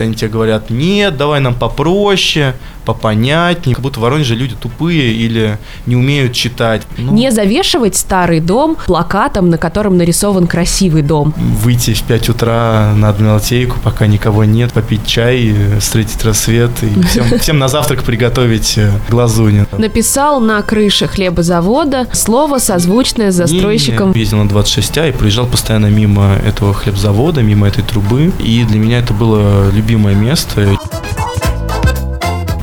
[0.00, 3.74] Они тебе говорят, нет, давай нам попроще, попонятнее.
[3.74, 6.82] Как будто в Воронеже люди тупые или не умеют читать.
[6.98, 11.34] Ну, не завешивать старый дом плакатом, на котором нарисован красивый дом.
[11.36, 17.38] Выйти в 5 утра на Адмиралтейку, пока никого нет, попить чай, встретить рассвет и всем,
[17.38, 19.66] всем на завтрак приготовить э, глазунь.
[19.72, 24.08] Написал на крыше хлебозавода слово, созвучное с застройщиком.
[24.08, 24.20] Не, не.
[24.20, 28.32] Ездил на 26А и проезжал постоянно мимо этого хлебзавода, мимо этой трубы.
[28.38, 30.76] И для меня это было любимое место.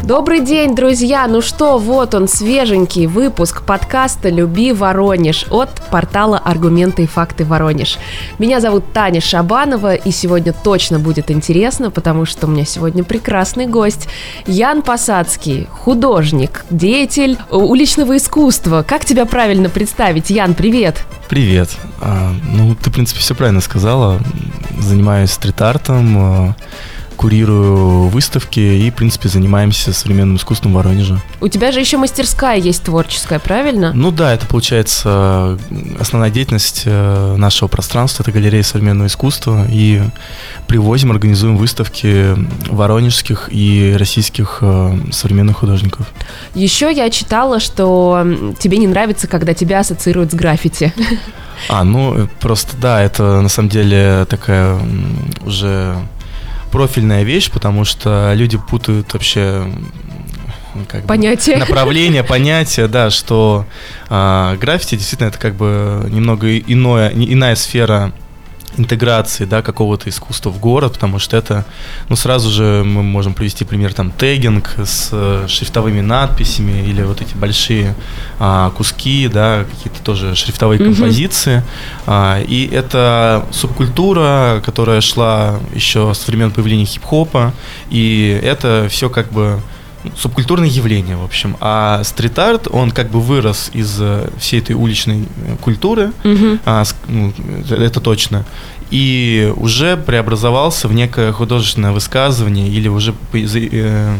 [0.03, 1.27] Добрый день, друзья!
[1.27, 7.99] Ну что, вот он, свеженький выпуск подкаста «Люби Воронеж» от портала «Аргументы и факты Воронеж».
[8.39, 13.67] Меня зовут Таня Шабанова, и сегодня точно будет интересно, потому что у меня сегодня прекрасный
[13.67, 14.07] гость
[14.47, 18.83] Ян Посадский, художник, деятель уличного искусства.
[18.85, 20.31] Как тебя правильно представить?
[20.31, 21.05] Ян, привет!
[21.29, 21.69] Привет!
[22.01, 24.19] А, ну, ты, в принципе, все правильно сказала.
[24.79, 26.55] Занимаюсь стрит-артом, а,
[27.21, 31.21] курирую выставки и, в принципе, занимаемся современным искусством в Воронеже.
[31.39, 33.91] У тебя же еще мастерская есть творческая, правильно?
[33.93, 35.59] Ну да, это получается
[35.99, 40.01] основная деятельность э, нашего пространства, это галерея современного искусства, и
[40.65, 42.35] привозим, организуем выставки
[42.71, 46.07] воронежских и российских э, современных художников.
[46.55, 48.25] Еще я читала, что
[48.57, 50.91] тебе не нравится, когда тебя ассоциируют с граффити.
[51.69, 54.79] А, ну, просто да, это на самом деле такая
[55.45, 55.95] уже
[56.71, 59.71] профильная вещь, потому что люди путают вообще
[60.87, 61.55] как понятие.
[61.57, 63.65] Бы, направление, понятие, да, что
[64.09, 68.13] э, граффити действительно это как бы немного иное, иная сфера
[68.77, 71.65] интеграции, да, какого-то искусства в город, потому что это,
[72.09, 77.21] ну, сразу же мы можем привести пример, там, тегинг с э, шрифтовыми надписями или вот
[77.21, 77.95] эти большие
[78.39, 80.85] а, куски, да, какие-то тоже шрифтовые mm-hmm.
[80.85, 81.63] композиции,
[82.05, 87.53] а, и это субкультура, которая шла еще с времен появления хип-хопа,
[87.89, 89.59] и это все как бы
[90.17, 91.57] субкультурное явление, в общем.
[91.59, 96.59] А стрит-арт, он как бы вырос из э, всей этой уличной э, культуры, угу.
[96.65, 97.33] а, ну,
[97.69, 98.45] это точно,
[98.91, 104.17] и уже преобразовался в некое художественное высказывание или уже за, э,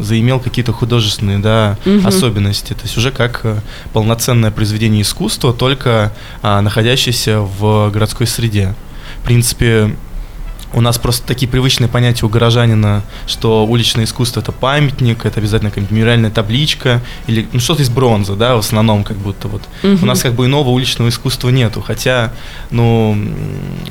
[0.00, 2.06] заимел какие-то художественные да, угу.
[2.06, 2.72] особенности.
[2.72, 3.60] То есть уже как э,
[3.92, 8.74] полноценное произведение искусства, только а, находящееся в городской среде.
[9.20, 9.94] В принципе,
[10.72, 15.70] у нас просто такие привычные понятия у горожанина, что уличное искусство это памятник, это обязательно
[15.70, 19.62] какая-нибудь мемориальная табличка или ну, что-то из бронзы, да, в основном как будто вот.
[19.82, 19.98] Угу.
[20.02, 22.32] У нас как бы иного уличного искусства нету, хотя,
[22.70, 23.14] ну,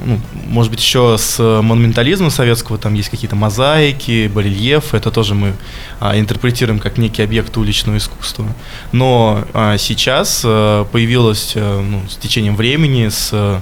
[0.06, 5.54] ну, может быть еще с монументализмом советского там есть какие-то мозаики, барельефы, это тоже мы
[6.00, 8.46] а, интерпретируем как некий объект уличного искусства.
[8.92, 13.62] Но а, сейчас а, появилось а, ну, с течением времени, с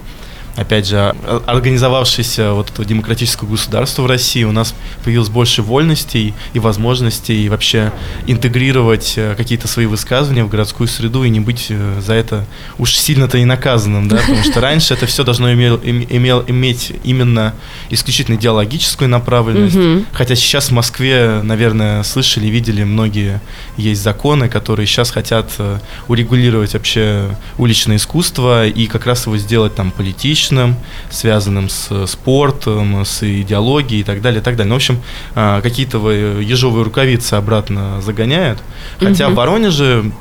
[0.56, 4.74] опять же, организовавшееся вот это демократическое государство в России, у нас
[5.04, 7.92] появилось больше вольностей и возможностей вообще
[8.28, 12.46] интегрировать э, какие-то свои высказывания в городскую среду и не быть э, за это
[12.78, 17.54] уж сильно-то и наказанным, да, потому что раньше это все должно имел, имел, иметь именно
[17.90, 20.06] исключительно идеологическую направленность, угу.
[20.14, 23.42] хотя сейчас в Москве, наверное, слышали, видели многие
[23.78, 29.76] есть законы, которые сейчас хотят э, урегулировать вообще уличное искусство и как раз его сделать
[29.76, 30.76] там политичным, научным,
[31.10, 34.70] связанным с спортом, с идеологией и так далее, и так далее.
[34.70, 35.02] Ну, в общем,
[35.36, 38.60] а, какие-то ежовые рукавицы обратно загоняют.
[39.00, 39.34] Хотя угу.
[39.34, 40.12] в Воронеже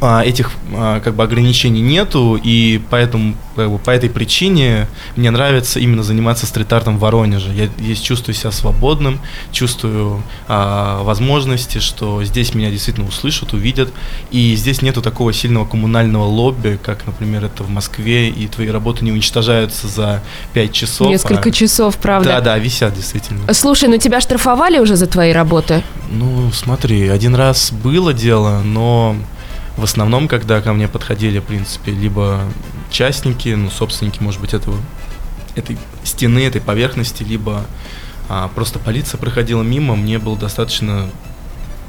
[0.00, 4.86] этих а, как бы ограничений нету, и поэтому как бы, по этой причине
[5.16, 7.52] мне нравится именно заниматься стрит-артом в Воронеже.
[7.52, 9.18] Я здесь чувствую себя свободным,
[9.50, 13.92] чувствую а, возможности, что здесь меня действительно услышат, увидят,
[14.30, 19.04] и здесь нету такого сильного коммунального лобби, как, например, это в Москве, и твои работы
[19.04, 20.22] не уничтожаются за
[20.52, 21.08] 5 часов.
[21.08, 21.52] Несколько а...
[21.52, 22.28] часов, правда?
[22.28, 23.52] Да, да, висят действительно.
[23.52, 25.82] Слушай, ну тебя штрафовали уже за твои работы?
[26.10, 29.16] Ну, смотри, один раз было дело, но
[29.78, 32.42] в основном, когда ко мне подходили, в принципе, либо
[32.90, 34.76] частники, ну, собственники, может быть, этого,
[35.54, 37.64] этой стены, этой поверхности, либо
[38.28, 41.08] а, просто полиция проходила мимо, мне было достаточно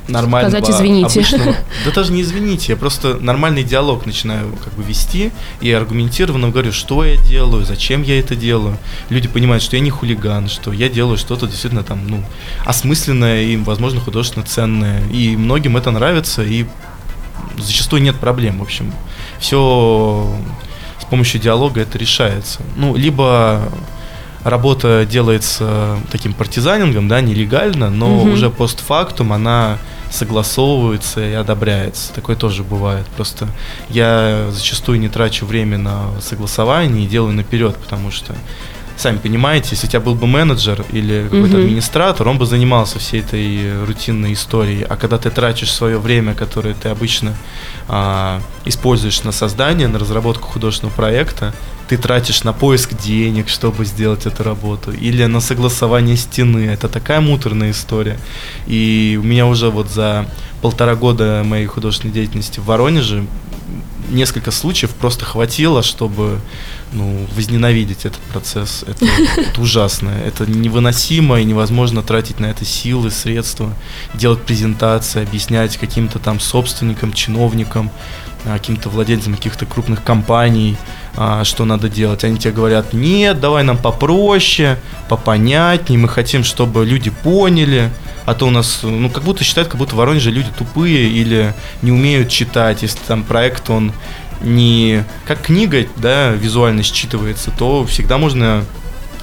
[0.07, 1.19] нормального, Сказать извините.
[1.19, 1.55] Обычного,
[1.85, 6.71] да даже не извините, я просто нормальный диалог начинаю как бы вести и аргументированно говорю,
[6.71, 8.77] что я делаю, зачем я это делаю.
[9.09, 12.23] Люди понимают, что я не хулиган, что я делаю что-то действительно там, ну,
[12.65, 15.01] осмысленное и, возможно, художественно ценное.
[15.09, 16.65] И многим это нравится, и
[17.57, 18.59] зачастую нет проблем.
[18.59, 18.93] В общем,
[19.39, 20.31] все
[20.99, 22.61] с помощью диалога это решается.
[22.75, 23.69] Ну, либо
[24.43, 28.31] работа делается таким партизанингом, да, нелегально, но угу.
[28.31, 29.77] уже постфактум она
[30.11, 32.13] согласовывается и одобряется.
[32.13, 33.05] Такое тоже бывает.
[33.15, 33.47] Просто
[33.89, 38.35] я зачастую не трачу время на согласование и делаю наперед, потому что
[38.99, 41.63] сами понимаете, если у тебя был бы менеджер или какой-то угу.
[41.63, 44.83] администратор, он бы занимался всей этой рутинной историей.
[44.83, 47.35] А когда ты тратишь свое время, которое ты обычно
[47.87, 51.53] а, используешь на создание, на разработку художественного проекта,
[51.87, 56.67] ты тратишь на поиск денег, чтобы сделать эту работу, или на согласование стены.
[56.67, 58.19] Это такая муторная история.
[58.67, 60.27] И у меня уже вот за
[60.61, 63.25] полтора года моей художественной деятельности в Воронеже
[64.09, 66.39] несколько случаев просто хватило, чтобы
[66.91, 68.83] ну, возненавидеть этот процесс.
[68.87, 69.05] Это,
[69.37, 70.09] это ужасно.
[70.09, 73.73] Это невыносимо и невозможно тратить на это силы, средства,
[74.13, 77.91] делать презентации, объяснять каким-то там собственникам, чиновникам,
[78.45, 80.77] а, каким-то владельцам каких-то крупных компаний,
[81.43, 82.23] что надо делать.
[82.23, 84.77] Они тебе говорят, нет, давай нам попроще,
[85.09, 87.89] попонятнее, мы хотим, чтобы люди поняли,
[88.25, 91.53] а то у нас, ну, как будто считают, как будто в Воронеже люди тупые или
[91.81, 93.91] не умеют читать, если там проект, он
[94.41, 98.63] не как книга, да, визуально считывается, то всегда можно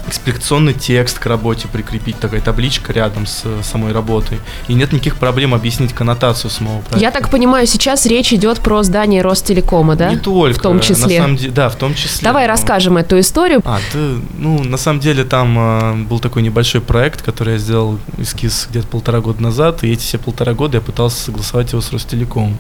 [0.09, 4.39] экспликационный текст к работе прикрепить, такая табличка рядом с самой работой.
[4.69, 6.99] И нет никаких проблем объяснить коннотацию самого проекта.
[6.99, 10.11] Я так понимаю, сейчас речь идет про здание Ростелекома, да?
[10.11, 10.59] Не только.
[10.59, 11.19] В том числе.
[11.19, 12.25] На самом деле, да, в том числе.
[12.25, 12.53] Давай но...
[12.53, 13.61] расскажем эту историю.
[13.65, 13.99] А, ты,
[14.39, 18.87] ну, на самом деле там э, был такой небольшой проект, который я сделал эскиз где-то
[18.87, 22.59] полтора года назад, и эти все полтора года я пытался согласовать его с Ростелекомом.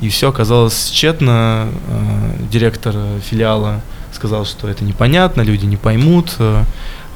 [0.00, 1.68] И все оказалось тщетно.
[1.88, 2.94] Э, директор
[3.28, 3.80] филиала
[4.22, 6.36] сказал, что это непонятно, люди не поймут.
[6.38, 6.62] Э,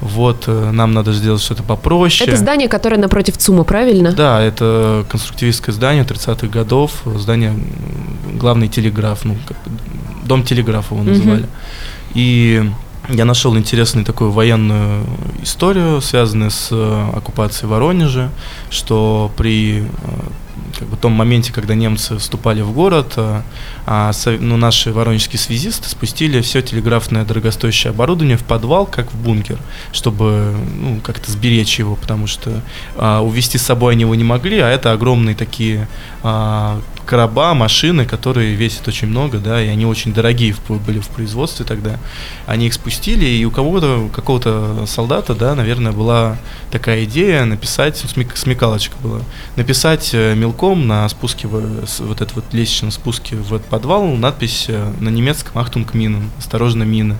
[0.00, 2.28] вот, э, нам надо сделать что-то попроще.
[2.28, 4.10] Это здание, которое напротив ЦУМа, правильно?
[4.10, 7.54] Да, это конструктивистское здание 30-х годов, здание,
[8.34, 9.56] главный телеграф, ну, как
[10.24, 11.42] дом телеграфа его называли.
[11.42, 11.48] Угу.
[12.14, 12.70] И
[13.08, 15.04] я нашел интересную такую военную
[15.44, 18.30] историю, связанную с э, оккупацией Воронежа,
[18.68, 19.84] что при
[20.84, 23.42] бы, том моменте, когда немцы вступали в город, а,
[23.86, 29.58] а, ну, наши воронежские связисты спустили все телеграфное дорогостоящее оборудование в подвал, как в бункер,
[29.92, 32.62] чтобы ну, как-то сберечь его, потому что
[32.96, 35.88] а, увезти с собой они его не могли, а это огромные такие
[36.22, 41.64] а, короба, машины, которые весят очень много, да, и они очень дорогие были в производстве
[41.64, 41.98] тогда.
[42.46, 46.36] Они их спустили, и у кого-то, какого-то солдата, да, наверное, была
[46.70, 49.20] такая идея написать, смек, смекалочка была,
[49.54, 54.66] написать э, мелком на спуске, в, вот этот вот лестничном спуске в этот подвал надпись
[54.68, 57.16] э, на немецком «Achtung Minen», «Осторожно, мины».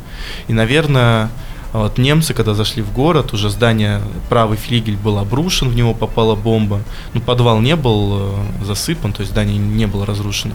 [0.48, 1.30] И, наверное,
[1.72, 6.34] вот немцы, когда зашли в город, уже здание, правый флигель был обрушен, в него попала
[6.34, 6.80] бомба.
[7.12, 10.54] Ну, подвал не был э, засыпан, то есть здание не было разрушено.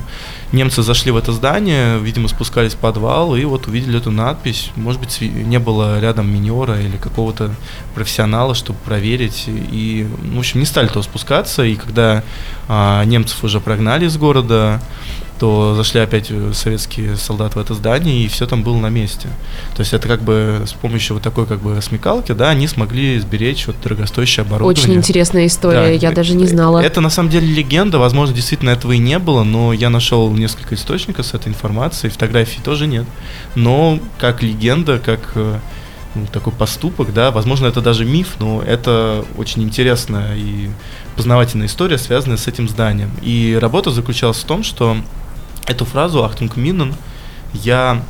[0.52, 4.72] Немцы зашли в это здание, видимо, спускались в подвал и вот увидели эту надпись.
[4.76, 7.54] Может быть, не было рядом минера или какого-то
[7.94, 9.46] профессионала, чтобы проверить.
[9.48, 11.64] И, в общем, не стали туда спускаться.
[11.64, 12.24] И когда
[12.68, 14.82] а, немцев уже прогнали из города,
[15.42, 19.28] то зашли опять э, советские солдаты в это здание, и все там было на месте.
[19.76, 23.18] То есть это как бы с помощью вот такой как бы смекалки, да, они смогли
[23.18, 24.84] сберечь вот дорогостоящее оборудование.
[24.84, 26.78] Очень интересная история, да, я даже не знала.
[26.78, 30.76] Это на самом деле легенда, возможно, действительно этого и не было, но я нашел несколько
[30.76, 33.08] источников с этой информацией, фотографий тоже нет.
[33.56, 35.58] Но как легенда, как э,
[36.14, 40.70] ну, такой поступок, да, возможно, это даже миф, но это очень интересная и
[41.16, 43.10] познавательная история, связанная с этим зданием.
[43.24, 44.98] И работа заключалась в том, что
[45.68, 46.96] Эту фразу «Achtung Minen»
[47.54, 48.02] я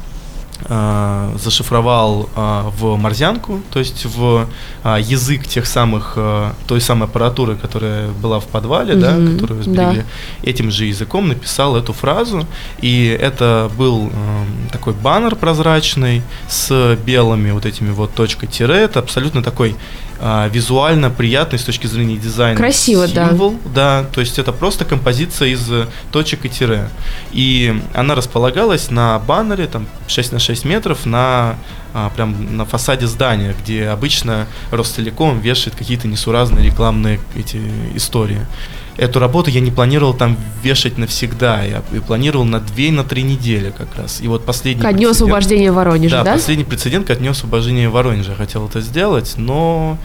[0.66, 4.48] э, зашифровал э, в морзянку, то есть в
[4.84, 9.28] э, язык тех самых, э, той самой аппаратуры, которая была в подвале, mm-hmm.
[9.28, 10.00] да, которую сберегли.
[10.44, 10.50] Да.
[10.50, 12.48] Этим же языком написал эту фразу,
[12.82, 19.44] и это был э, такой баннер прозрачный с белыми вот этими вот точкой-тире, это абсолютно
[19.44, 19.76] такой
[20.24, 24.04] а, визуально приятный с точки зрения дизайна Красиво, символ, да.
[24.04, 26.90] да, то есть это просто композиция из э, точек и тире.
[27.32, 31.56] И она располагалась на баннере, там 6 на 6 метров, на
[31.94, 37.62] а, прям на фасаде здания, где обычно Ростелеком вешает какие-то несуразные рекламные эти
[37.96, 38.46] истории
[38.98, 43.74] эту работу я не планировал там вешать навсегда, я планировал на две, на три недели
[43.76, 44.22] как раз.
[44.22, 46.24] И вот последний Ко дню освобождения Воронежа, да?
[46.24, 48.32] Да, последний прецедент ко дню освобождения Воронежа.
[48.32, 49.98] Я хотел это сделать, но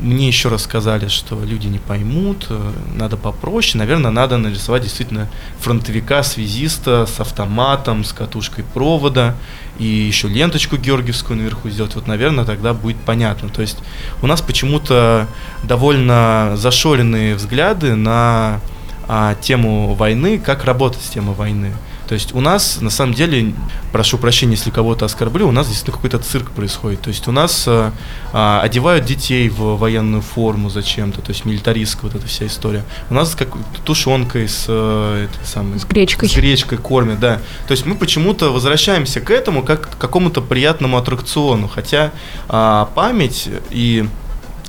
[0.00, 3.78] мне еще раз сказали, что люди не поймут, э, надо попроще.
[3.78, 5.28] Наверное, надо нарисовать действительно
[5.60, 9.36] фронтовика, связиста с автоматом, с катушкой провода
[9.78, 11.94] и еще ленточку георгиевскую наверху сделать.
[11.94, 13.48] Вот, наверное, тогда будет понятно.
[13.48, 13.78] То есть
[14.22, 15.28] у нас почему-то
[15.62, 18.60] довольно зашоренные взгляды на
[19.08, 21.72] а, тему войны, как работать с темой войны.
[22.12, 23.54] То есть у нас, на самом деле,
[23.90, 27.00] прошу прощения, если кого-то оскорблю, у нас действительно какой-то цирк происходит.
[27.00, 27.90] То есть у нас э,
[28.34, 32.84] э, одевают детей в военную форму зачем-то, то есть милитаристская вот эта вся история.
[33.08, 33.48] У нас как
[33.86, 36.28] тушенкой с, э, этой самой, с гречкой.
[36.28, 37.40] С гречкой кормят, да.
[37.66, 42.12] То есть мы почему-то возвращаемся к этому как к какому-то приятному аттракциону, хотя
[42.46, 44.06] э, память и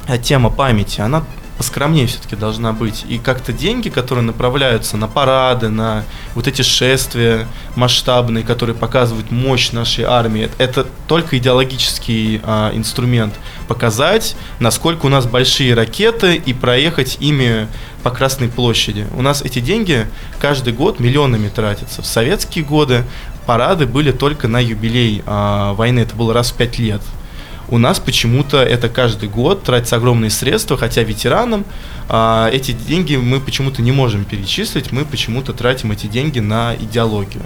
[0.07, 1.25] э, тема памяти, она
[1.57, 3.05] поскромнее все-таки должна быть.
[3.07, 6.03] И как-то деньги, которые направляются на парады, на
[6.35, 13.33] вот эти шествия масштабные, которые показывают мощь нашей армии, это только идеологический а, инструмент.
[13.67, 17.67] Показать, насколько у нас большие ракеты и проехать ими
[18.03, 19.07] по Красной площади.
[19.15, 20.07] У нас эти деньги
[20.39, 22.01] каждый год миллионами тратятся.
[22.01, 23.05] В советские годы
[23.45, 27.01] парады были только на юбилей а, войны, это было раз в пять лет.
[27.73, 31.65] У нас почему-то это каждый год тратится огромные средства, хотя ветеранам
[32.07, 37.41] а, эти деньги мы почему-то не можем перечислить, мы почему-то тратим эти деньги на идеологию.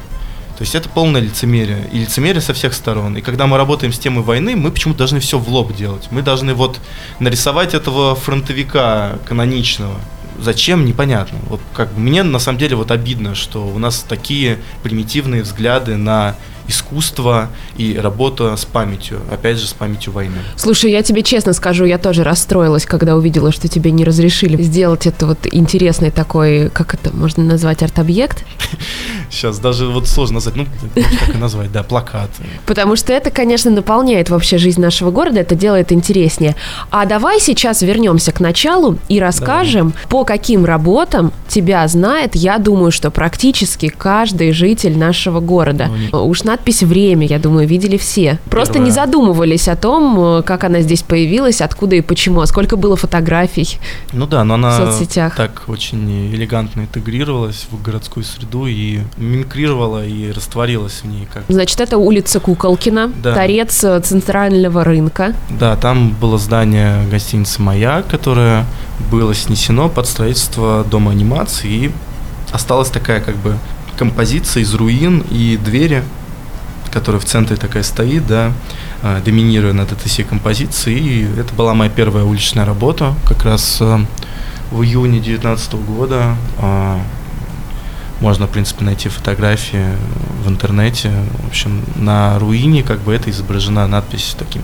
[0.57, 1.89] То есть это полное лицемерие.
[1.93, 3.15] И лицемерие со всех сторон.
[3.15, 6.09] И когда мы работаем с темой войны, мы почему-то должны все в лоб делать.
[6.11, 6.81] Мы должны вот
[7.19, 9.97] нарисовать этого фронтовика каноничного.
[10.41, 11.39] Зачем, непонятно.
[11.47, 16.35] Вот как мне на самом деле вот обидно, что у нас такие примитивные взгляды на
[16.67, 20.37] искусство и работа с памятью, опять же, с памятью войны.
[20.55, 25.07] Слушай, я тебе честно скажу, я тоже расстроилась, когда увидела, что тебе не разрешили сделать
[25.07, 28.43] это вот интересный такой, как это можно назвать, арт-объект?
[29.29, 30.65] Сейчас даже вот сложно назвать, ну,
[30.95, 32.29] как и назвать, да, плакат.
[32.65, 36.55] Потому что это, конечно, наполняет вообще жизнь нашего города, это делает интереснее.
[36.91, 40.07] А давай сейчас вернемся к началу и расскажем, давай.
[40.09, 45.89] по каким работам тебя знает, я думаю, что практически каждый житель нашего города.
[46.11, 48.39] Ну, Уж на надпись «Время», я думаю, видели все.
[48.49, 48.87] Просто Первое.
[48.87, 53.79] не задумывались о том, как она здесь появилась, откуда и почему, а сколько было фотографий
[54.13, 55.35] Ну да, но она в соцсетях.
[55.35, 61.27] так очень элегантно интегрировалась в городскую среду и мимикрировала и растворилась в ней.
[61.33, 61.43] Как...
[61.47, 63.33] Значит, это улица Куколкина, да.
[63.33, 65.33] торец э, центрального рынка.
[65.49, 68.65] Да, там было здание гостиницы «Маяк», которое
[69.11, 71.91] было снесено под строительство дома анимации и
[72.51, 73.57] осталась такая как бы
[73.97, 76.03] композиция из руин и двери,
[76.91, 78.51] которая в центре такая стоит, да,
[79.03, 80.99] а, доминируя над этой всей композицией.
[80.99, 83.99] И это была моя первая уличная работа, как раз а,
[84.71, 86.35] в июне 2019 года.
[88.19, 89.85] Можно, в принципе, найти фотографии
[90.43, 91.11] в интернете.
[91.43, 94.63] В общем, на руине как бы это изображена надпись таким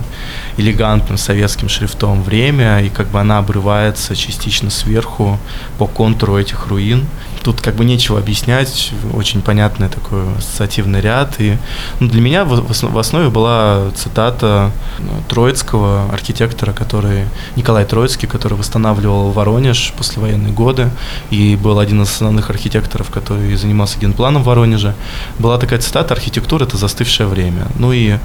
[0.57, 5.37] элегантным советским шрифтом «Время», и как бы она обрывается частично сверху
[5.77, 7.05] по контуру этих руин
[7.43, 11.35] тут как бы нечего объяснять, очень понятный такой ассоциативный ряд.
[11.39, 11.57] И
[11.99, 19.31] ну, для меня в, основе была цитата ну, Троицкого архитектора, который Николай Троицкий, который восстанавливал
[19.31, 20.89] Воронеж послевоенные годы
[21.29, 24.95] и был один из основных архитекторов, который занимался генпланом в Воронеже.
[25.39, 27.67] Была такая цитата «Архитектура– это застывшее время».
[27.75, 28.17] Ну и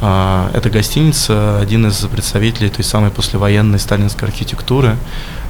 [0.00, 4.96] а, эта гостиница– один из представителей той самой послевоенной сталинской архитектуры,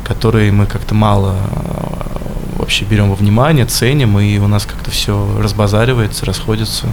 [0.04, 1.36] которые мы как-то мало
[2.62, 6.86] вообще берем во внимание, ценим, и у нас как-то все разбазаривается, расходится.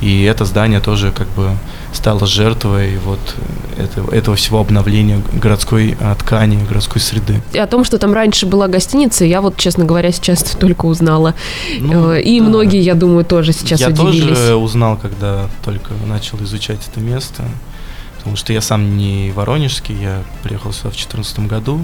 [0.00, 1.56] И это здание тоже как бы
[1.92, 3.20] стало жертвой вот
[3.78, 7.40] этого, этого всего обновления городской а, ткани, городской среды.
[7.52, 11.34] И о том, что там раньше была гостиница, я вот, честно говоря, сейчас только узнала.
[11.78, 12.46] Ну, и да.
[12.46, 14.22] многие, я думаю, тоже сейчас я удивились.
[14.22, 17.44] Я тоже узнал, когда только начал изучать это место.
[18.18, 21.80] Потому что я сам не воронежский, я приехал сюда в 2014 году,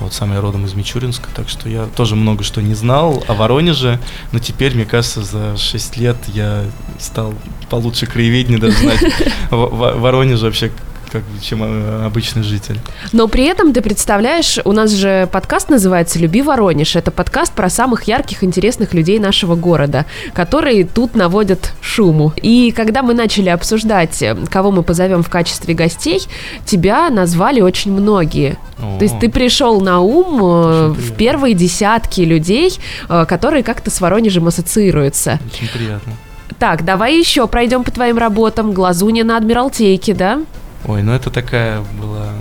[0.00, 3.34] вот сам я родом из Мичуринска, так что я тоже много что не знал о
[3.34, 4.00] Воронеже,
[4.32, 6.64] но теперь, мне кажется, за 6 лет я
[6.98, 7.34] стал
[7.70, 9.00] получше краеведения даже знать
[9.50, 10.72] Воронеже вообще
[11.14, 12.76] как, чем э, обычный житель.
[13.12, 16.96] Но при этом ты представляешь, у нас же подкаст называется «Люби Воронеж».
[16.96, 22.32] Это подкаст про самых ярких, интересных людей нашего города, которые тут наводят шуму.
[22.42, 26.20] И когда мы начали обсуждать, э, кого мы позовем в качестве гостей,
[26.66, 28.58] тебя назвали очень многие.
[28.78, 28.98] О-о-о.
[28.98, 32.76] То есть ты пришел на ум э, в первые десятки людей,
[33.08, 35.38] которые как-то с Воронежем ассоциируются.
[35.46, 36.12] Очень приятно.
[36.58, 38.72] Так, давай еще пройдем по твоим работам.
[38.72, 40.40] Глазуня на Адмиралтейке, да?
[40.86, 42.32] Ой, ну это такая была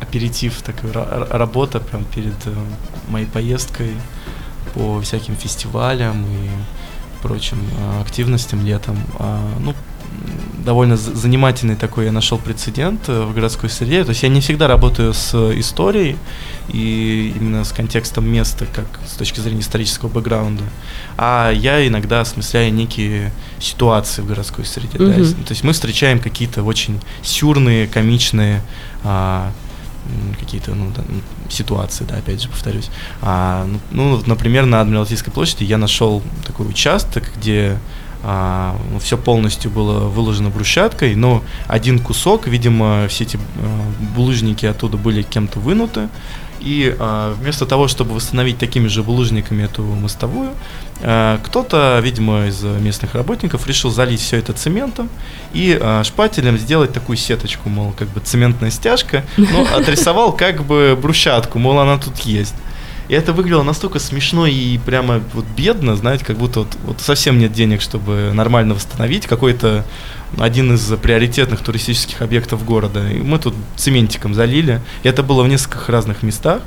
[0.00, 0.92] аперитив, такая
[1.30, 2.54] работа прям перед э,
[3.08, 3.92] моей поездкой
[4.74, 6.50] по всяким фестивалям и
[7.22, 8.96] прочим э, активностям летом.
[9.18, 9.74] А, ну,
[10.64, 14.04] довольно занимательный такой я нашел прецедент э, в городской среде.
[14.04, 16.16] То есть я не всегда работаю с историей
[16.68, 20.64] и именно с контекстом места, как с точки зрения исторического бэкграунда,
[21.16, 24.98] а я иногда осмысляю некие ситуации в городской среде.
[24.98, 25.36] Mm-hmm.
[25.36, 25.44] Да?
[25.44, 28.62] То есть мы встречаем какие-то очень сюрные, комичные
[29.04, 29.52] а,
[30.38, 31.02] какие-то ну, да,
[31.48, 32.90] ситуации, да, опять же повторюсь.
[33.20, 37.78] А, ну, ну, например, на Адмиралтейской площади я нашел такой участок, где
[38.22, 43.40] а, ну, все полностью было выложено брусчаткой, но один кусок, видимо, все эти а,
[44.16, 46.08] булыжники оттуда были кем-то вынуты,
[46.60, 50.50] и а, вместо того, чтобы восстановить такими же булыжниками эту мостовую,
[51.00, 55.08] а, кто-то, видимо, из местных работников решил залить все это цементом
[55.52, 60.98] и а, шпателем сделать такую сеточку, мол, как бы цементная стяжка, но отрисовал как бы
[61.00, 62.54] брусчатку, мол, она тут есть.
[63.08, 67.38] И это выглядело настолько смешно и прямо вот бедно, знаете, как будто вот, вот совсем
[67.38, 69.84] нет денег, чтобы нормально восстановить какой-то
[70.36, 73.08] один из приоритетных туристических объектов города.
[73.10, 74.82] И мы тут цементиком залили.
[75.02, 76.60] И это было в нескольких разных местах.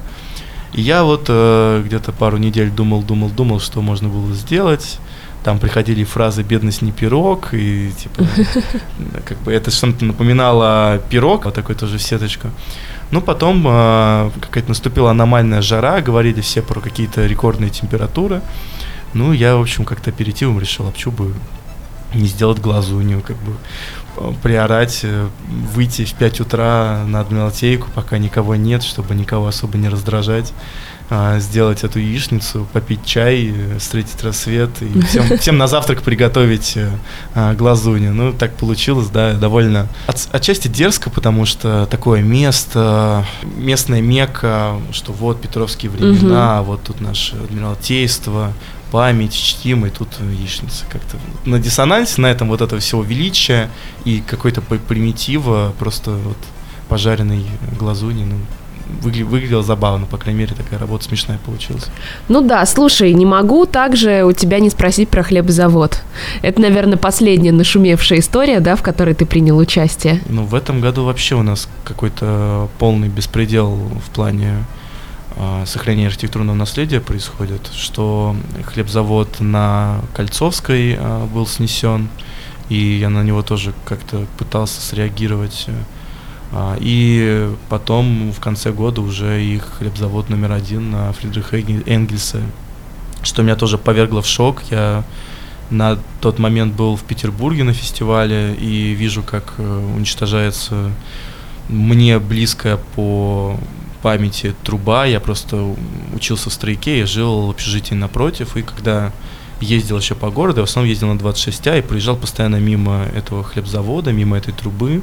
[0.73, 4.99] И я вот э, где-то пару недель думал, думал, думал, что можно было сделать.
[5.43, 8.27] Там приходили фразы «бедность не пирог», и типа,
[9.25, 12.49] как бы это что-то напоминало пирог, вот такой тоже в сеточку.
[13.11, 18.41] Ну, потом э, какая-то наступила аномальная жара, говорили все про какие-то рекордные температуры.
[19.13, 21.33] Ну, я, в общем, как-то аперитивом решил, а почему бы
[22.13, 23.55] не сделать глазунью, как бы
[24.41, 25.27] приорать, э,
[25.73, 30.53] выйти в 5 утра на Адмиралтейку, пока никого нет, чтобы никого особо не раздражать.
[31.13, 36.89] А, сделать эту яичницу, попить чай, встретить рассвет и всем, всем на завтрак приготовить э,
[37.35, 38.13] а, глазунью.
[38.13, 45.11] Ну, так получилось, да, довольно от, отчасти дерзко, потому что такое место, местная мека, что
[45.11, 46.71] вот Петровские времена, угу.
[46.71, 48.53] вот тут наше Адмиралтейство,
[48.89, 53.69] память, чтим, и тут яичница как-то на диссонансе, на этом вот этого всего величия
[54.05, 56.37] и какой-то примитива, просто вот
[56.87, 57.45] пожаренной
[57.77, 58.37] глазуни, ну,
[59.01, 61.87] выгля- выглядело забавно, по крайней мере, такая работа смешная получилась.
[62.27, 66.01] Ну да, слушай, не могу также у тебя не спросить про хлебозавод.
[66.41, 70.21] Это, наверное, последняя нашумевшая история, да, в которой ты принял участие.
[70.27, 74.65] Ну, в этом году вообще у нас какой-то полный беспредел в плане
[75.35, 82.09] э, сохранения архитектурного наследия происходит, что хлебзавод на Кольцовской э, был снесен,
[82.69, 85.71] и я на него тоже как-то пытался среагировать а,
[86.79, 92.41] и потом в конце года уже их хлебзавод номер один на Фридриха Энгельса,
[93.23, 94.63] что меня тоже повергло в шок.
[94.69, 95.03] Я
[95.69, 100.91] на тот момент был в Петербурге на фестивале и вижу, как э, уничтожается
[101.69, 103.57] мне близкая по
[104.01, 105.05] памяти труба.
[105.05, 105.73] Я просто
[106.13, 109.13] учился в стройке, я жил в общежитии напротив, и когда
[109.61, 114.11] ездил еще по городу, в основном ездил на 26А и проезжал постоянно мимо этого хлебзавода,
[114.11, 115.01] мимо этой трубы.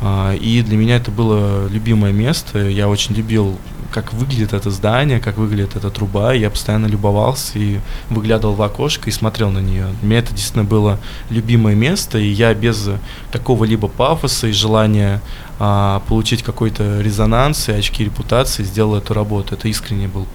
[0.00, 2.68] А, и для меня это было любимое место.
[2.68, 3.58] Я очень любил,
[3.92, 6.32] как выглядит это здание, как выглядит эта труба.
[6.32, 9.86] Я постоянно любовался и выглядывал в окошко и смотрел на нее.
[10.00, 10.98] Для меня это действительно было
[11.30, 12.88] любимое место, и я без
[13.32, 15.20] какого-либо пафоса и желания
[15.58, 19.54] а, получить какой-то резонанс и очки репутации сделал эту работу.
[19.54, 20.26] Это искренне был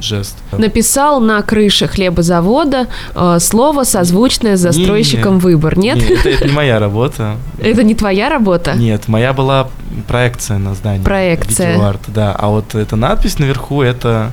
[0.00, 0.36] жест.
[0.52, 5.96] Написал на крыше хлебозавода э, слово, созвучное с застройщиком не, «Выбор», нет?
[5.96, 7.36] Нет, это, это не моя работа.
[7.60, 8.74] Это не твоя работа?
[8.74, 9.68] Нет, моя была
[10.06, 11.04] проекция на здании.
[11.04, 11.72] Проекция.
[11.72, 12.34] Видеоарт, да.
[12.38, 14.30] А вот эта надпись наверху, это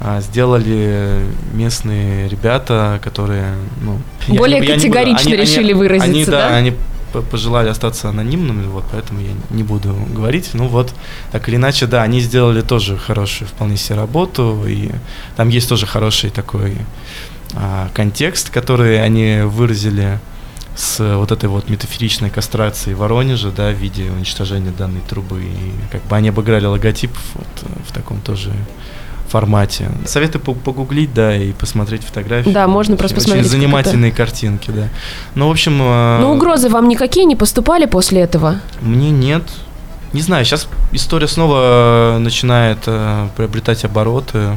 [0.00, 3.98] а, сделали местные ребята, которые, ну...
[4.28, 6.48] Более я, категорично я буду, решили они, выразиться, они, да?
[6.48, 6.56] да?
[6.56, 6.74] Они
[7.30, 10.50] пожелали остаться анонимными, вот поэтому я не буду говорить.
[10.52, 10.92] Ну вот,
[11.30, 14.90] так или иначе, да, они сделали тоже хорошую вполне себе работу, и
[15.36, 16.76] там есть тоже хороший такой
[17.54, 20.18] а, контекст, который они выразили
[20.76, 25.42] с вот этой вот метафоричной кастрацией Воронежа, да, в виде уничтожения данной трубы.
[25.42, 28.52] И как бы они обыграли логотип вот в таком тоже
[29.34, 29.90] формате.
[30.06, 32.50] Советую погуглить, да, и посмотреть фотографии.
[32.50, 33.50] Да, можно просто Очень посмотреть.
[33.50, 34.88] занимательные картинки, да.
[35.34, 35.78] Ну, в общем...
[35.80, 38.60] Э, ну, угрозы вам никакие не поступали после этого?
[38.80, 39.42] Мне нет.
[40.12, 44.56] Не знаю, сейчас история снова начинает э, приобретать обороты.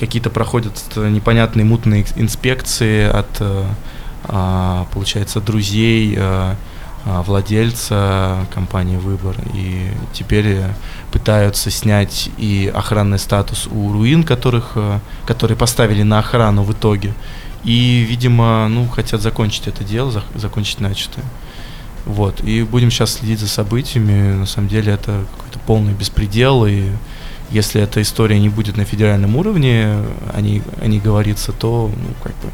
[0.00, 3.64] Какие-то проходят непонятные мутные инспекции от, э,
[4.92, 6.54] получается, друзей, э,
[7.04, 9.34] а, владельца компании «Выбор».
[9.54, 10.60] И теперь
[11.10, 17.14] пытаются снять и охранный статус у руин, которых, э, которые поставили на охрану в итоге.
[17.64, 21.24] И, видимо, ну, хотят закончить это дело, закончить начатое.
[22.04, 22.42] Вот.
[22.42, 24.34] И будем сейчас следить за событиями.
[24.34, 26.66] На самом деле это какой-то полный беспредел.
[26.66, 26.90] И
[27.52, 29.98] если эта история не будет на федеральном уровне,
[30.32, 32.50] о ней, о ней говорится, то ну, как бы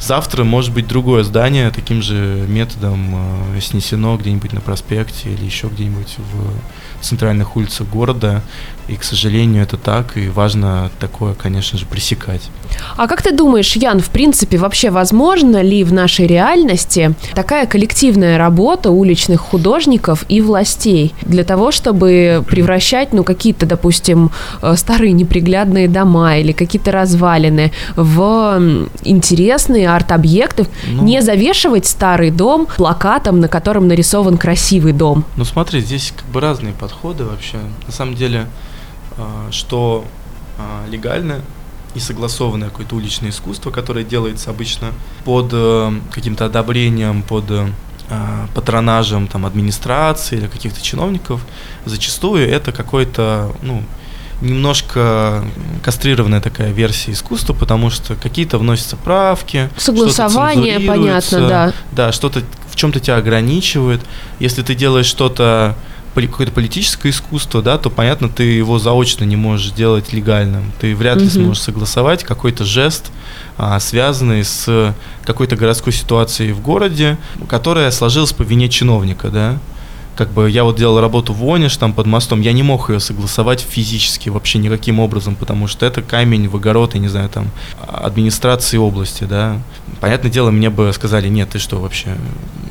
[0.00, 2.14] Завтра, может быть, другое здание таким же
[2.48, 8.42] методом э, снесено где-нибудь на проспекте или еще где-нибудь в центральных улицах города.
[8.90, 12.42] И, к сожалению, это так, и важно такое, конечно же, пресекать.
[12.96, 18.36] А как ты думаешь, Ян, в принципе, вообще возможно ли в нашей реальности такая коллективная
[18.36, 25.86] работа уличных художников и властей для того, чтобы превращать, ну, какие-то, допустим, э, старые неприглядные
[25.86, 33.86] дома или какие-то развалины в интересные арт-объекты, ну, не завешивать старый дом плакатом, на котором
[33.86, 35.24] нарисован красивый дом?
[35.36, 37.58] Ну, смотри, здесь как бы разные подходы вообще.
[37.86, 38.48] На самом деле,
[39.50, 40.04] что
[40.58, 41.42] э, легально
[41.94, 44.92] и согласованное какое-то уличное искусство, которое делается обычно
[45.24, 47.66] под э, каким-то одобрением, под э,
[48.54, 51.44] патронажем там, администрации или каких-то чиновников,
[51.84, 53.82] зачастую это какой-то, ну,
[54.40, 55.44] немножко
[55.82, 62.76] кастрированная такая версия искусства, потому что какие-то вносятся правки, согласование, понятно, да, да, что-то в
[62.76, 64.00] чем-то тебя ограничивает.
[64.38, 65.76] Если ты делаешь что-то
[66.14, 70.72] какое-то политическое искусство, да, то понятно, ты его заочно не можешь сделать легальным.
[70.80, 71.32] Ты вряд ли угу.
[71.32, 73.10] сможешь согласовать какой-то жест,
[73.56, 74.94] а, связанный с
[75.24, 77.18] какой-то городской ситуацией в городе,
[77.48, 79.58] которая сложилась по вине чиновника, да
[80.20, 83.00] как бы я вот делал работу в Ониш там под мостом, я не мог ее
[83.00, 87.50] согласовать физически вообще никаким образом, потому что это камень в огород, я не знаю, там,
[87.88, 89.62] администрации области, да.
[89.98, 92.18] Понятное дело, мне бы сказали, нет, ты что вообще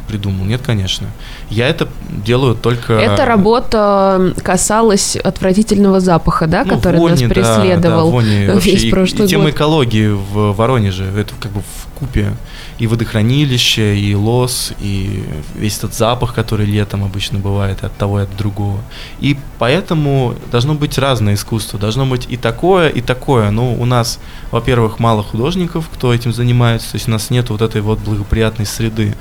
[0.10, 0.46] придумал?
[0.46, 1.08] Нет, конечно.
[1.50, 1.88] Я это
[2.26, 2.94] делаю только...
[2.94, 8.84] Эта работа касалась отвратительного запаха, да, ну, который вони, нас преследовал да, да, вони, весь
[8.84, 12.34] и, прошлый и, и тема экологии в Воронеже, это как бы в купе
[12.80, 15.24] и водохранилище, и лос, и
[15.56, 18.80] весь этот запах, который летом обычно бывает от того и от другого.
[19.20, 23.52] И поэтому должно быть разное искусство, должно быть и такое, и такое.
[23.52, 24.20] Ну, у нас,
[24.52, 28.66] во-первых, мало художников, кто этим занимается, то есть у нас нет вот этой вот благоприятной
[28.66, 29.16] среды.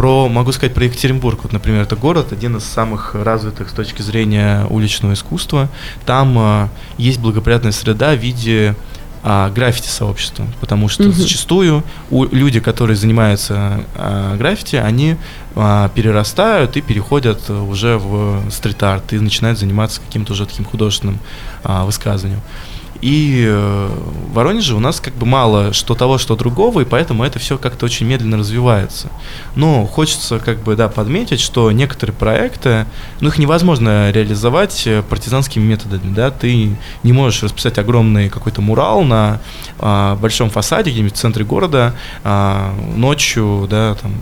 [0.00, 1.40] Про, могу сказать про Екатеринбург.
[1.42, 5.68] Вот, например, это город, один из самых развитых с точки зрения уличного искусства.
[6.06, 8.74] Там э, есть благоприятная среда в виде
[9.22, 11.12] а, граффити сообщества, потому что угу.
[11.12, 15.16] зачастую у, люди, которые занимаются а, граффити, они
[15.54, 21.18] а, перерастают и переходят уже в стрит-арт и начинают заниматься каким-то уже таким художественным
[21.62, 22.40] а, высказыванием.
[23.00, 23.88] И э,
[24.30, 27.58] в Воронеже у нас как бы мало что того, что другого, и поэтому это все
[27.58, 29.08] как-то очень медленно развивается.
[29.54, 32.86] Но хочется как бы, да, подметить, что некоторые проекты,
[33.20, 39.02] ну, их невозможно реализовать э, партизанскими методами, да, ты не можешь расписать огромный какой-то мурал
[39.02, 39.40] на
[39.78, 44.12] а, большом фасаде где-нибудь в центре города а, ночью, да, там,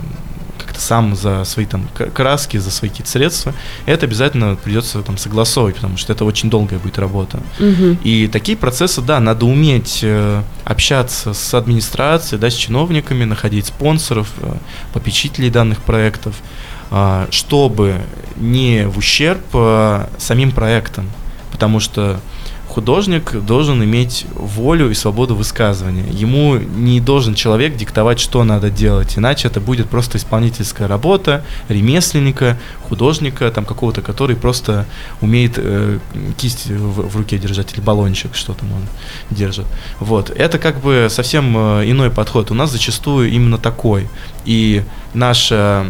[0.80, 3.54] сам за свои там краски, за свои какие-то средства,
[3.86, 7.40] это обязательно придется там согласовывать, потому что это очень долгая будет работа.
[7.58, 7.98] Угу.
[8.04, 14.28] И такие процессы, да, надо уметь э, общаться с администрацией, да, с чиновниками, находить спонсоров,
[14.40, 14.54] э,
[14.92, 16.36] попечителей данных проектов,
[16.90, 17.96] э, чтобы
[18.36, 19.44] не в ущерб
[20.18, 21.10] самим проектам,
[21.50, 22.20] потому что
[22.68, 26.04] художник должен иметь волю и свободу высказывания.
[26.10, 32.58] Ему не должен человек диктовать, что надо делать, иначе это будет просто исполнительская работа ремесленника,
[32.88, 34.86] художника, там какого-то, который просто
[35.20, 35.98] умеет э,
[36.36, 38.82] кисть в, в руке держать или баллончик, что там он
[39.30, 39.66] держит.
[40.00, 40.30] Вот.
[40.30, 42.50] Это как бы совсем э, иной подход.
[42.50, 44.08] У нас зачастую именно такой.
[44.44, 44.82] И
[45.14, 45.86] наша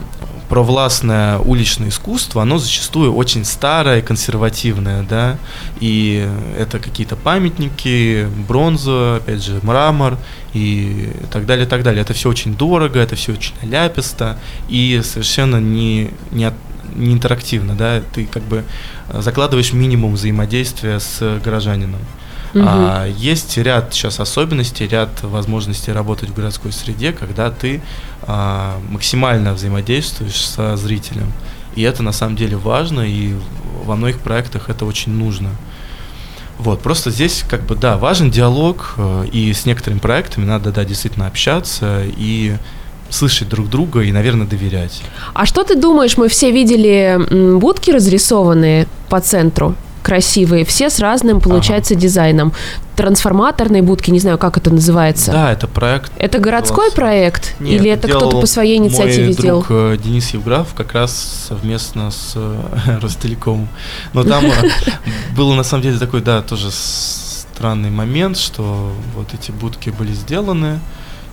[0.48, 5.37] провластное уличное искусство, оно зачастую очень старое, консервативное, да,
[5.80, 10.16] и это какие-то памятники, бронза, опять же, мрамор
[10.54, 12.02] и так далее, так далее.
[12.02, 16.50] Это все очень дорого, это все очень ляписто и совершенно не, не,
[16.94, 18.64] не интерактивно, да, ты как бы
[19.12, 22.00] закладываешь минимум взаимодействия с горожанином.
[22.54, 22.64] Угу.
[22.66, 27.82] А, есть ряд сейчас особенностей, ряд возможностей работать в городской среде, когда ты
[28.22, 31.32] а, максимально взаимодействуешь со зрителем.
[31.74, 33.34] И это на самом деле важно, и
[33.84, 35.50] во многих проектах это очень нужно.
[36.58, 40.84] Вот, просто здесь, как бы, да, важен диалог, э, и с некоторыми проектами надо, да,
[40.84, 42.56] действительно общаться и
[43.11, 45.02] слышать друг друга и, наверное, доверять.
[45.34, 49.76] А что ты думаешь, мы все видели будки разрисованные по центру?
[50.08, 52.00] Красивые, все с разным, получается, ага.
[52.00, 52.54] дизайном.
[52.96, 55.32] Трансформаторные будки, не знаю, как это называется.
[55.32, 56.10] Да, это проект.
[56.16, 57.54] Это городской проект?
[57.60, 59.60] Нет, Или это кто-то по своей инициативе мой сделал?
[59.60, 63.68] друг э, Денис Евграф как раз совместно с э, Ростелеком.
[64.14, 64.50] Но там э,
[65.36, 70.80] было на самом деле такой, да, тоже странный момент, что вот эти будки были сделаны,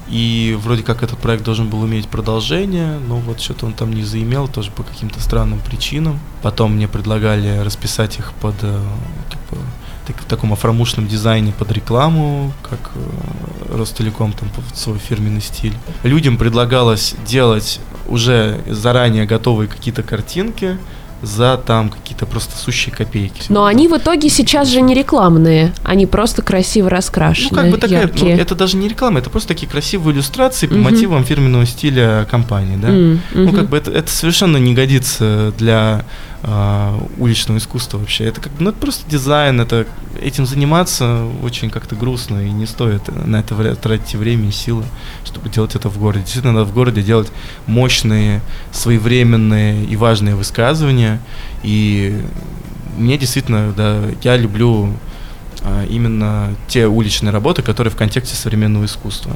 [0.08, 4.04] и вроде как этот проект должен был иметь продолжение, но вот что-то он там не
[4.04, 6.20] заимел, тоже по каким-то странным причинам.
[6.44, 8.84] Потом мне предлагали расписать их под э,
[9.30, 9.64] как бы,
[10.06, 15.74] так, в таком афромушном дизайне под рекламу, как э, Ростелеком там свой фирменный стиль.
[16.04, 20.78] Людям предлагалось делать уже заранее готовые какие-то картинки,
[21.22, 23.44] за там какие-то просто сущие копейки.
[23.50, 27.78] Но они в итоге сейчас же не рекламные, они просто красиво раскрашены, Ну, как бы
[27.78, 28.38] такая, ну, яркие.
[28.38, 30.84] это даже не реклама, это просто такие красивые иллюстрации по Мгм.
[30.84, 32.90] мотивам фирменного стиля компании, да.
[32.90, 36.04] М, Ну, как бы это, это совершенно не годится для
[36.44, 38.26] а, уличного искусства вообще.
[38.26, 39.88] Это как бы, ну, это просто дизайн, это
[40.22, 44.84] этим заниматься очень как-то грустно и не стоит на это тратить время и силы,
[45.24, 46.22] чтобы делать это в городе.
[46.22, 47.32] Действительно, надо в городе делать
[47.68, 51.20] мощные, своевременные и важные высказывания.
[51.64, 52.22] И
[52.98, 54.94] мне действительно, да, я люблю
[55.64, 59.36] а, именно те уличные работы, которые в контексте современного искусства.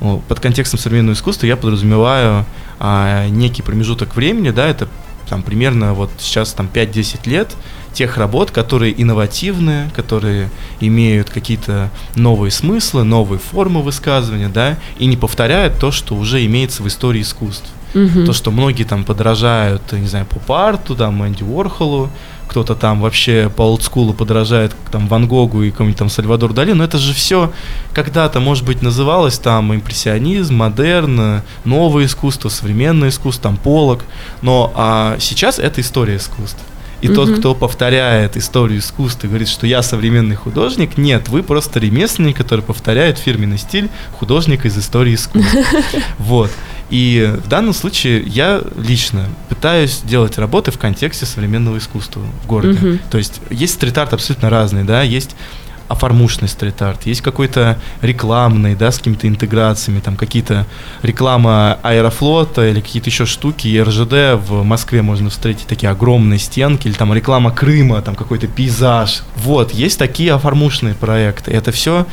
[0.00, 2.44] Под контекстом современного искусства я подразумеваю
[2.80, 4.88] а, некий промежуток времени, да, это
[5.28, 7.56] там примерно вот сейчас там 5-10 лет
[7.92, 15.16] тех работ, которые инновативные, которые имеют какие-то новые смыслы, новые формы высказывания, да, и не
[15.16, 17.68] повторяют то, что уже имеется в истории искусств.
[17.94, 18.26] Мгм.
[18.26, 22.10] То, что многие там подражают, не знаю, поп-арту, там, Энди Уорхолу,
[22.48, 26.82] кто-то там вообще по олдскулу подражает там Ван Гогу и какому-нибудь там Сальвадор Дали, но
[26.84, 27.52] это же все
[27.92, 34.04] когда-то, может быть, называлось там импрессионизм, модерн, новое искусство, современное искусство, там Полок,
[34.40, 36.64] но а сейчас это история искусства.
[37.00, 37.38] И тот, Мгм.
[37.38, 42.62] кто повторяет историю искусства и говорит, что я современный художник, нет, вы просто ремесленник, который
[42.62, 45.60] повторяет фирменный стиль художника из истории искусства.
[46.18, 46.50] Вот.
[46.90, 52.78] И в данном случае я лично пытаюсь делать работы в контексте современного искусства в городе.
[52.78, 52.98] Мгм.
[53.10, 55.36] То есть есть стрит-арт абсолютно разный, да, есть
[55.88, 60.66] оформушный стрит-арт, есть какой-то рекламный, да, с какими-то интеграциями, там какие-то
[61.02, 66.88] реклама Аэрофлота или какие-то еще штуки, и РЖД в Москве можно встретить такие огромные стенки,
[66.88, 69.22] или там реклама Крыма, там какой-то пейзаж.
[69.36, 71.52] Вот, есть такие оформушные проекты.
[71.52, 72.06] Это все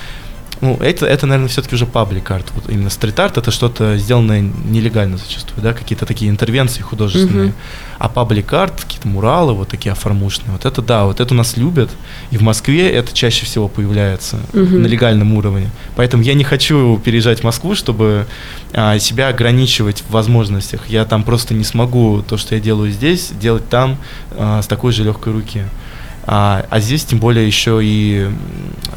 [0.61, 2.51] ну, это, это, наверное, все-таки уже паблик арт.
[2.55, 7.47] Вот именно стрит-арт это что-то сделанное нелегально зачастую, да, какие-то такие интервенции художественные.
[7.47, 7.55] Мгм.
[7.97, 11.89] А паблик арт, какие-то муралы, вот такие оформушные, вот это да, вот это нас любят.
[12.31, 14.81] И в Москве это чаще всего появляется Мгм.
[14.81, 15.69] на легальном уровне.
[15.95, 18.25] Поэтому я не хочу переезжать в Москву, чтобы
[18.73, 20.87] а, себя ограничивать в возможностях.
[20.87, 23.97] Я там просто не смогу то, что я делаю здесь, делать там
[24.31, 25.63] а, с такой же легкой руки.
[26.27, 28.27] А, а здесь тем более еще и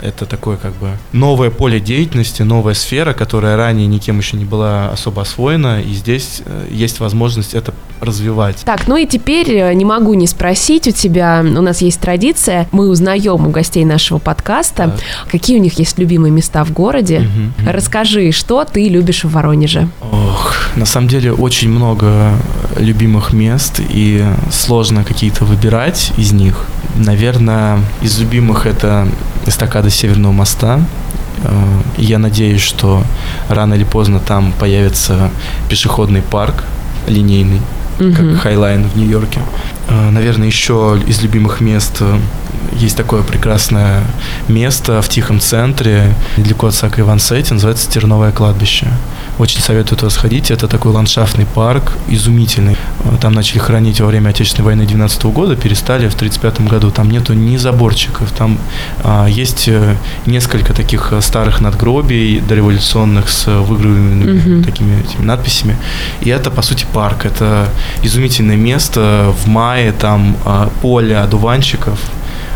[0.01, 4.91] это такое как бы новое поле деятельности, новая сфера, которая ранее никем еще не была
[4.91, 8.63] особо освоена, и здесь э, есть возможность это развивать.
[8.65, 12.69] Так, ну и теперь э, не могу не спросить у тебя, у нас есть традиция,
[12.73, 15.31] мы узнаем у гостей нашего подкаста, Так.
[15.31, 17.21] какие у них есть любимые места в городе.
[17.21, 17.69] Мгм.
[17.69, 19.89] Расскажи, что ты любишь в Воронеже?
[20.01, 22.33] Ох, на самом деле очень много
[22.79, 26.67] любимых мест, и сложно какие-то выбирать из них.
[26.99, 29.07] Наверное, из любимых это
[29.47, 30.81] эстакада Северного моста.
[31.45, 33.03] Э, Я надеюсь, что
[33.49, 35.31] рано или поздно там появится
[35.69, 36.65] пешеходный парк
[37.07, 37.61] линейный,
[38.01, 38.15] Мгм.
[38.15, 39.41] как High Line в Нью-Йорке.
[39.89, 42.19] Э, Наверное, еще из любимых мест э,
[42.73, 44.03] есть такое прекрасное
[44.49, 48.89] место в тихом центре, недалеко от Сакко и Ванцетти, называется Терновое кладбище.
[49.39, 50.51] Очень советую туда сходить.
[50.51, 52.77] Это такой ландшафтный парк, изумительный.
[53.05, 56.91] Э, Там начали хоронить во время Отечественной войны 19 года, перестали в 1935 году.
[56.91, 58.59] Там нету ни заборчиков, там
[59.05, 59.95] а, есть э,
[60.27, 64.65] несколько таких э, старых надгробий дореволюционных с выгравированными Мгм.
[64.65, 65.77] такими этими надписями.
[66.21, 67.25] И это, по сути, парк.
[67.25, 67.69] Это
[68.03, 69.33] изумительное место.
[69.45, 71.99] В мае там а, поле одуванчиков.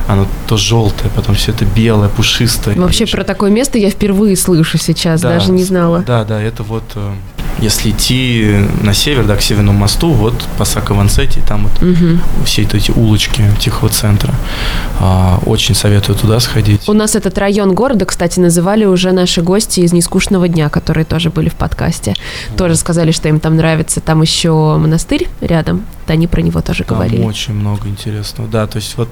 [0.08, 2.74] Оно то желтое, потом все это белое, пушистое.
[2.76, 6.00] Вообще про такое место я впервые слышу сейчас, Да, даже не знала.
[6.06, 7.14] Да, да, это вот, э,
[7.60, 12.20] если идти на север, да, к Северному мосту, вот по Сако-Вансете, там вот Мгм.
[12.44, 14.34] все эти улочки Тихого центра.
[15.00, 16.88] А, Очень советую туда сходить.
[16.88, 21.30] У нас этот район города, кстати, называли уже наши гости из «Нескучного дня», которые тоже
[21.30, 22.14] были в подкасте.
[22.56, 24.00] Тоже сказали, что им там нравится.
[24.00, 25.84] Там еще монастырь рядом.
[26.06, 27.22] Да, они про него тоже Там говорили.
[27.22, 28.48] очень много интересного.
[28.50, 29.08] Да, то есть вот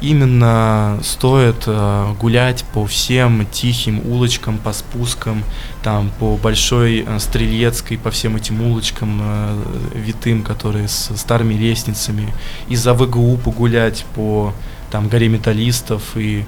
[0.00, 5.44] именно стоит а, гулять по всем тихим улочкам, по спускам,
[5.82, 9.62] там по Большой а, Стрелецкой, по всем этим улочкам а,
[9.94, 12.32] витым, которые с старыми лестницами,
[12.68, 14.52] и за ВГУ погулять по
[14.90, 16.44] там горе металлистов и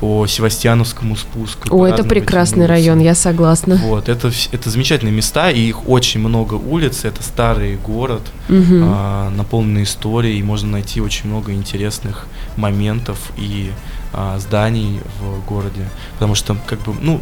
[0.00, 1.68] по Севастьяновскому спуску.
[1.70, 3.76] О, это прекрасный район, я согласна.
[3.76, 8.82] Вот, это, это замечательные места, и их очень много улиц, это старый город, Мгм.
[8.84, 12.26] а, наполненный историей, и можно найти очень много интересных
[12.56, 13.70] моментов и
[14.14, 15.88] а, зданий в городе.
[16.14, 17.20] Потому что, как бы, ну,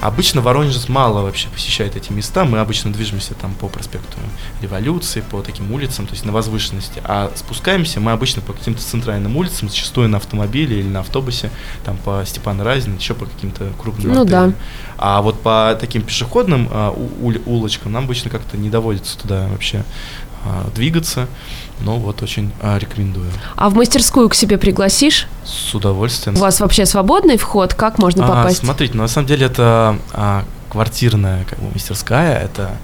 [0.00, 2.44] обычно Воронеж мало вообще посещает эти места.
[2.44, 4.18] Мы обычно движемся там по проспекту
[4.60, 7.00] Революции, по таким улицам, то есть на возвышенности.
[7.04, 11.50] А спускаемся мы обычно по каким-то центральным улицам, зачастую на автомобиле или на автобусе,
[11.84, 14.44] там по Степана Разина, еще по каким-то крупным Ну да.
[14.44, 14.54] артериям.
[14.98, 19.84] А вот по таким пешеходным а, уль- улочкам нам обычно как-то не доводится туда вообще
[20.44, 21.26] а, двигаться.
[21.80, 23.30] Но вот очень а, рекомендую.
[23.56, 25.26] А в мастерскую к себе пригласишь?
[25.44, 26.36] С удовольствием.
[26.36, 27.74] У вас вообще свободный вход?
[27.74, 28.62] Как можно попасть?
[28.62, 32.38] А, смотрите, ну, на самом деле это а, квартирная как бы, мастерская.
[32.38, 32.76] Это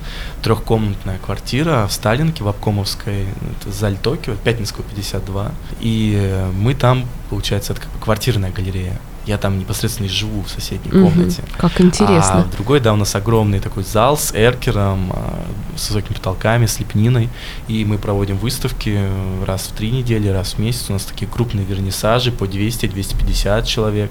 [0.42, 3.26] трехкомнатная квартира в Сталинке, в Обкомовской,
[3.60, 5.52] это Заль Токио, Пятницкого 52.
[5.80, 9.00] И мы там, получается, это как бы квартирная галерея.
[9.26, 11.42] Я там непосредственно и живу в соседней угу, комнате.
[11.58, 12.40] Как интересно.
[12.40, 15.44] А в другой, да, у нас огромный такой зал с эркером, а,
[15.76, 17.28] с высокими потолками, с лепниной.
[17.68, 18.98] И мы проводим выставки
[19.46, 20.86] раз в три недели, раз в месяц.
[20.88, 24.10] У нас такие крупные вернисажи по 200-250 человек.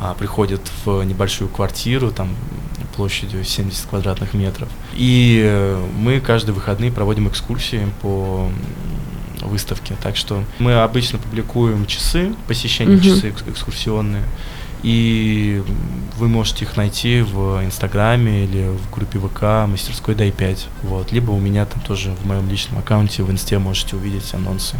[0.00, 2.30] А, приходят в небольшую квартиру, там
[2.96, 4.68] площадью 70 квадратных метров.
[4.94, 8.50] И э, мы каждые выходные проводим экскурсии по
[9.42, 9.94] выставке.
[10.02, 13.04] Так что мы обычно публикуем часы, посещение угу.
[13.04, 14.22] часы экскурсионные.
[14.82, 15.62] И
[16.16, 20.68] вы можете их найти в Инстаграме или в группе ВК мастерской Дай 5.
[20.82, 21.12] Вот.
[21.12, 24.76] Либо у меня там тоже в моем личном аккаунте в Инсте можете увидеть анонсы.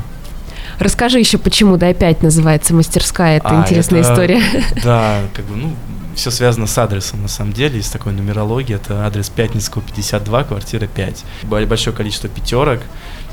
[0.78, 3.38] Расскажи еще, почему Дай 5 называется мастерская.
[3.38, 4.42] Это а, интересная это, история.
[4.84, 5.74] Да, как бы, ну,
[6.16, 10.86] все связано с адресом, на самом деле, есть такой нумерология, это адрес Пятницкого 52, квартира
[10.86, 11.24] 5.
[11.44, 12.80] Большое количество пятерок,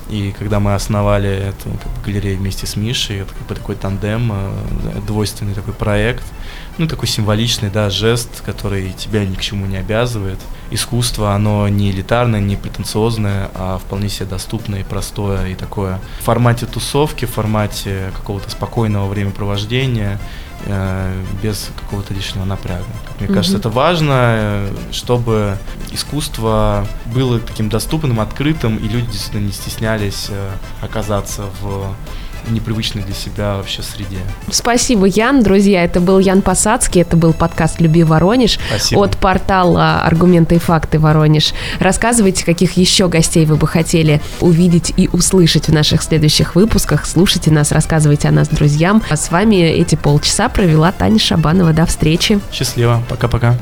[0.10, 3.76] и когда мы основали эту как бы, галерею вместе с Мишей, это как бы такой
[3.76, 6.24] тандем, э, двойственный такой проект,
[6.78, 10.40] ну такой символичный, да, жест, который тебя ни к чему не обязывает.
[10.72, 16.24] Искусство, оно не элитарное, не претенциозное, а вполне себе доступное и простое, и такое в
[16.24, 20.20] формате тусовки, в формате какого-то спокойного времяпровождения,
[21.42, 22.86] без какого-то лишнего напряга.
[23.20, 23.34] Мне mm-hmm.
[23.34, 25.58] кажется, это важно, э, чтобы
[25.92, 31.96] искусство было таким доступным, открытым, и люди действительно не стеснялись э, оказаться в
[32.50, 34.20] непривычной для себя вообще среде.
[34.50, 35.42] Спасибо, Ян.
[35.42, 39.04] Друзья, это был Ян Посадский, это был подкаст «Люби Воронеж» Спасибо.
[39.04, 41.54] от портала «Аргументы и факты Воронеж».
[41.80, 47.06] Рассказывайте, каких еще гостей вы бы хотели увидеть и услышать в наших следующих выпусках.
[47.06, 49.04] Слушайте нас, рассказывайте о нас друзьям.
[49.10, 51.74] А с вами эти полчаса провела Таня Шабанова.
[51.74, 52.40] До встречи.
[52.52, 53.04] Счастливо.
[53.10, 53.58] Пока-пока.